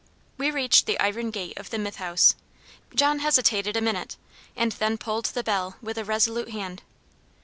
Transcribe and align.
We 0.35 0.49
reached 0.49 0.87
the 0.87 0.99
iron 0.99 1.29
gate 1.29 1.59
of 1.59 1.69
the 1.69 1.77
Mythe 1.77 1.97
House; 1.97 2.33
John 2.95 3.19
hesitated 3.19 3.77
a 3.77 3.81
minute, 3.81 4.17
and 4.55 4.71
then 4.71 4.97
pulled 4.97 5.25
the 5.25 5.43
bell 5.43 5.75
with 5.79 5.99
a 5.99 6.03
resolute 6.03 6.49
hand. 6.49 6.81